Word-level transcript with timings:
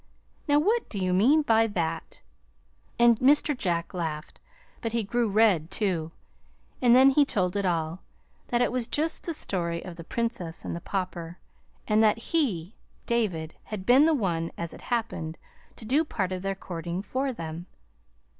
Now, 0.47 0.57
what 0.57 0.89
do 0.89 0.97
you 0.97 1.13
mean 1.13 1.43
by 1.43 1.67
that?" 1.67 2.23
And 2.97 3.19
Mr. 3.19 3.55
Jack 3.55 3.93
laughed, 3.93 4.39
but 4.81 4.93
he 4.93 5.03
grew 5.03 5.29
red, 5.29 5.69
too, 5.69 6.11
and 6.81 6.95
then 6.95 7.11
he 7.11 7.23
told 7.23 7.55
it 7.55 7.67
all, 7.67 7.99
that 8.47 8.63
it 8.63 8.71
was 8.71 8.87
just 8.87 9.25
the 9.27 9.33
story 9.35 9.85
of 9.85 9.97
"The 9.97 10.03
Princess 10.03 10.65
and 10.65 10.75
the 10.75 10.81
Pauper," 10.81 11.37
and 11.87 12.01
that 12.01 12.17
he, 12.17 12.73
David, 13.05 13.53
had 13.65 13.85
been 13.85 14.07
the 14.07 14.15
one, 14.15 14.51
as 14.57 14.73
it 14.73 14.81
happened, 14.81 15.37
to 15.75 15.85
do 15.85 16.03
part 16.03 16.31
of 16.31 16.41
their 16.41 16.55
courting 16.55 17.03
for 17.03 17.31
them. 17.31 17.67